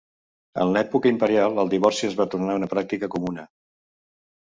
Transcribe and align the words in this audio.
En 0.63 0.71
l'època 0.77 1.11
imperial 1.15 1.61
el 1.65 1.71
divorci 1.75 2.09
es 2.09 2.19
va 2.25 2.29
tornar 2.35 2.59
una 2.63 2.73
pràctica 2.75 3.15
comuna. 3.19 3.51